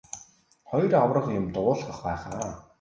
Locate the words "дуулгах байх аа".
1.53-2.49